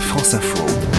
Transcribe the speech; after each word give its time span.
France 0.00 0.34
Info. 0.34 0.95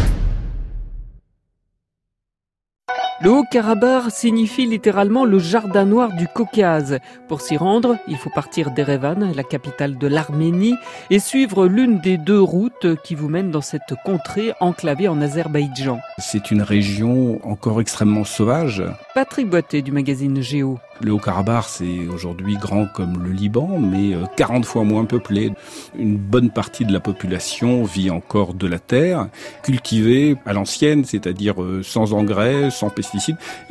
Le 3.19 3.31
Haut-Karabakh 3.31 4.11
signifie 4.11 4.67
littéralement 4.67 5.25
le 5.25 5.39
jardin 5.39 5.85
noir 5.85 6.13
du 6.13 6.27
Caucase. 6.27 6.99
Pour 7.27 7.41
s'y 7.41 7.57
rendre, 7.57 7.97
il 8.07 8.15
faut 8.15 8.29
partir 8.29 8.69
d'Erevan, 8.69 9.33
la 9.35 9.43
capitale 9.43 9.97
de 9.97 10.05
l'Arménie, 10.05 10.75
et 11.09 11.17
suivre 11.17 11.65
l'une 11.65 11.99
des 11.99 12.19
deux 12.19 12.39
routes 12.39 13.01
qui 13.03 13.15
vous 13.15 13.27
mènent 13.27 13.49
dans 13.49 13.61
cette 13.61 13.95
contrée 14.05 14.53
enclavée 14.59 15.07
en 15.07 15.19
Azerbaïdjan. 15.19 15.99
C'est 16.19 16.51
une 16.51 16.61
région 16.61 17.39
encore 17.43 17.81
extrêmement 17.81 18.23
sauvage. 18.23 18.83
Patrick 19.15 19.49
Boité 19.49 19.81
du 19.81 19.91
magazine 19.91 20.39
Géo. 20.43 20.77
Le 21.01 21.11
Haut-Karabakh, 21.11 21.65
c'est 21.67 22.07
aujourd'hui 22.11 22.57
grand 22.57 22.87
comme 22.87 23.23
le 23.23 23.31
Liban, 23.31 23.79
mais 23.79 24.15
40 24.35 24.63
euh, 24.63 24.67
fois 24.67 24.83
moins 24.83 25.05
peuplé. 25.05 25.53
Une 25.97 26.17
bonne 26.17 26.49
partie 26.49 26.85
de 26.85 26.93
la 26.93 26.99
population 26.99 27.83
vit 27.83 28.09
encore 28.09 28.55
de 28.55 28.65
la 28.65 28.79
terre, 28.79 29.27
cultivée 29.61 30.37
à 30.45 30.53
l'ancienne, 30.53 31.05
c'est-à-dire 31.05 31.61
euh, 31.61 31.81
sans 31.83 32.13
engrais, 32.13 32.71
sans 32.71 32.89
pesticides, 32.89 33.06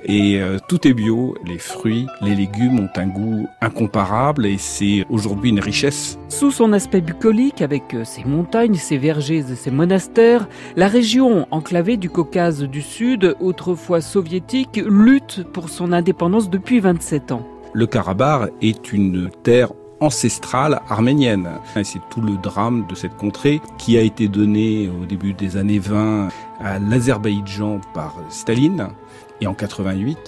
et 0.04 0.40
euh, 0.40 0.58
tout 0.68 0.86
est 0.86 0.92
bio. 0.92 1.36
Les 1.44 1.58
fruits, 1.58 2.06
les 2.22 2.34
légumes 2.34 2.80
ont 2.80 2.90
un 2.96 3.06
goût 3.06 3.48
incomparable 3.60 4.46
et 4.46 4.58
c'est 4.58 5.04
aujourd'hui 5.10 5.50
une 5.50 5.60
richesse. 5.60 6.18
Sous 6.28 6.50
son 6.50 6.72
aspect 6.72 7.00
bucolique, 7.00 7.62
avec 7.62 7.84
ses 8.04 8.24
montagnes, 8.24 8.74
ses 8.74 8.98
vergers 8.98 9.44
et 9.50 9.56
ses 9.56 9.70
monastères, 9.70 10.48
la 10.76 10.88
région 10.88 11.46
enclavée 11.50 11.96
du 11.96 12.10
Caucase 12.10 12.62
du 12.62 12.82
Sud, 12.82 13.36
autrefois 13.40 14.00
soviétique, 14.00 14.80
lutte 14.86 15.44
pour 15.52 15.68
son 15.68 15.92
indépendance 15.92 16.50
depuis 16.50 16.80
27 16.80 17.32
le 17.76 17.86
Karabakh 17.86 18.52
est 18.62 18.92
une 18.94 19.28
terre 19.42 19.72
ancestrale 20.00 20.80
arménienne. 20.88 21.50
C'est 21.82 22.00
tout 22.10 22.20
le 22.20 22.36
drame 22.36 22.86
de 22.86 22.94
cette 22.94 23.16
contrée 23.16 23.60
qui 23.78 23.96
a 23.96 24.00
été 24.00 24.28
donné 24.28 24.88
au 24.88 25.04
début 25.04 25.32
des 25.32 25.56
années 25.56 25.78
20 25.78 26.28
à 26.60 26.78
l'Azerbaïdjan 26.78 27.80
par 27.94 28.14
Staline. 28.28 28.88
Et 29.40 29.46
en 29.46 29.54
88, 29.54 30.18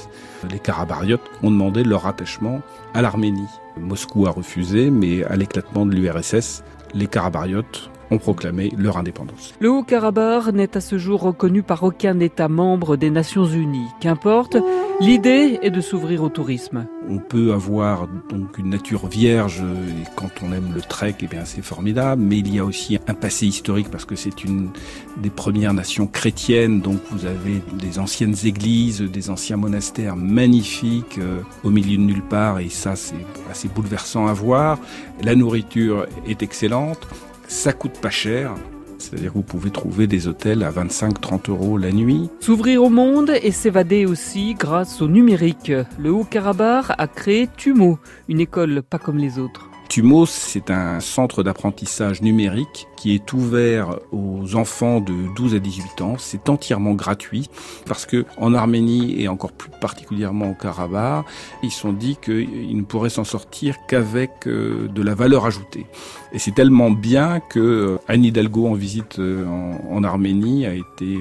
les 0.50 0.58
Karabariotes 0.58 1.22
ont 1.42 1.50
demandé 1.50 1.82
leur 1.82 2.02
rattachement 2.02 2.60
à 2.94 3.02
l'Arménie. 3.02 3.48
Moscou 3.78 4.26
a 4.26 4.30
refusé, 4.30 4.90
mais 4.90 5.24
à 5.24 5.36
l'éclatement 5.36 5.86
de 5.86 5.94
l'URSS, 5.94 6.62
les 6.94 7.06
Karabariotes 7.06 7.90
ont 8.10 8.18
proclamé 8.18 8.72
leur 8.76 8.96
indépendance. 8.96 9.54
Le 9.60 9.70
Haut-Karabakh 9.70 10.52
n'est 10.52 10.76
à 10.76 10.80
ce 10.80 10.98
jour 10.98 11.20
reconnu 11.20 11.62
par 11.62 11.82
aucun 11.82 12.18
État 12.20 12.48
membre 12.48 12.96
des 12.96 13.10
Nations 13.10 13.44
Unies. 13.44 13.88
Qu'importe, 14.00 14.56
l'idée 15.00 15.58
est 15.62 15.70
de 15.70 15.80
s'ouvrir 15.80 16.22
au 16.22 16.28
tourisme. 16.28 16.86
On 17.10 17.18
peut 17.18 17.52
avoir 17.52 18.06
donc 18.30 18.58
une 18.58 18.70
nature 18.70 19.06
vierge 19.06 19.62
et 19.62 20.04
quand 20.14 20.30
on 20.42 20.52
aime 20.52 20.72
le 20.74 20.80
trek, 20.82 21.16
eh 21.20 21.26
bien 21.26 21.44
c'est 21.44 21.62
formidable. 21.62 22.22
Mais 22.22 22.38
il 22.38 22.54
y 22.54 22.58
a 22.58 22.64
aussi 22.64 22.98
un 23.06 23.14
passé 23.14 23.46
historique 23.46 23.90
parce 23.90 24.04
que 24.04 24.16
c'est 24.16 24.44
une 24.44 24.70
des 25.16 25.30
premières 25.30 25.74
nations 25.74 26.06
chrétiennes. 26.06 26.80
Donc 26.80 27.00
vous 27.10 27.24
avez 27.24 27.62
des 27.74 27.98
anciennes 27.98 28.36
églises, 28.44 29.00
des 29.00 29.30
anciens 29.30 29.56
monastères 29.56 30.16
magnifiques 30.16 31.18
euh, 31.18 31.40
au 31.64 31.70
milieu 31.70 31.96
de 31.96 32.02
nulle 32.02 32.22
part 32.22 32.58
et 32.58 32.68
ça 32.68 32.96
c'est 32.96 33.14
assez 33.50 33.68
bouleversant 33.68 34.26
à 34.26 34.32
voir. 34.32 34.78
La 35.22 35.34
nourriture 35.34 36.06
est 36.26 36.42
excellente. 36.42 37.06
Ça 37.48 37.72
coûte 37.72 37.98
pas 38.00 38.10
cher. 38.10 38.54
C'est-à-dire 38.98 39.30
que 39.30 39.38
vous 39.38 39.42
pouvez 39.42 39.70
trouver 39.70 40.06
des 40.06 40.28
hôtels 40.28 40.62
à 40.62 40.70
25-30 40.70 41.50
euros 41.50 41.78
la 41.78 41.92
nuit. 41.92 42.28
S'ouvrir 42.40 42.82
au 42.82 42.90
monde 42.90 43.32
et 43.42 43.52
s'évader 43.52 44.04
aussi 44.06 44.54
grâce 44.54 45.00
au 45.00 45.08
numérique. 45.08 45.72
Le 45.98 46.10
Haut-Karabakh 46.10 46.86
a 46.96 47.06
créé 47.06 47.48
Tumo, 47.56 47.98
une 48.28 48.40
école 48.40 48.82
pas 48.82 48.98
comme 48.98 49.16
les 49.18 49.38
autres. 49.38 49.67
TUMO, 49.88 50.26
c'est 50.26 50.70
un 50.70 51.00
centre 51.00 51.42
d'apprentissage 51.42 52.20
numérique 52.20 52.88
qui 52.96 53.14
est 53.14 53.32
ouvert 53.32 53.98
aux 54.12 54.54
enfants 54.54 55.00
de 55.00 55.14
12 55.34 55.54
à 55.54 55.58
18 55.60 56.02
ans. 56.02 56.16
C'est 56.18 56.50
entièrement 56.50 56.92
gratuit 56.92 57.48
parce 57.86 58.04
que 58.04 58.26
en 58.36 58.52
Arménie 58.52 59.20
et 59.22 59.28
encore 59.28 59.52
plus 59.52 59.70
particulièrement 59.80 60.50
au 60.50 60.54
Karabakh, 60.54 61.24
ils 61.62 61.70
sont 61.70 61.92
dit 61.92 62.18
qu'ils 62.20 62.76
ne 62.76 62.82
pourraient 62.82 63.08
s'en 63.08 63.24
sortir 63.24 63.76
qu'avec 63.86 64.46
euh, 64.46 64.88
de 64.88 65.02
la 65.02 65.14
valeur 65.14 65.46
ajoutée. 65.46 65.86
Et 66.32 66.38
c'est 66.38 66.54
tellement 66.54 66.90
bien 66.90 67.40
que 67.40 67.58
euh, 67.58 67.98
Anne 68.08 68.24
Hidalgo 68.24 68.66
en 68.66 68.74
visite 68.74 69.18
euh, 69.18 69.46
en, 69.90 70.04
Arménie 70.04 70.66
a 70.66 70.74
été 70.74 71.18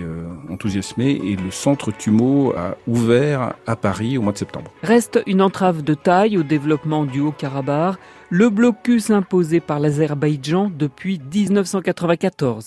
enthousiasmée 0.50 1.20
et 1.24 1.36
le 1.36 1.52
centre 1.52 1.92
TUMO 1.92 2.54
a 2.56 2.76
ouvert 2.88 3.54
à 3.66 3.76
Paris 3.76 4.18
au 4.18 4.22
mois 4.22 4.34
de 4.34 4.38
septembre. 4.38 4.72
Reste 4.84 5.22
une 5.26 5.42
entrave 5.42 5.82
de 5.84 5.94
taille 5.94 6.38
au 6.38 6.44
développement 6.44 7.06
du 7.06 7.20
Haut-Karabakh 7.20 7.98
le 8.30 8.50
blocus 8.50 9.10
imposé 9.10 9.62
par 9.62 9.80
l'Azerbaïdjan 9.80 10.70
depuis 10.70 11.22
1994. 11.34 12.66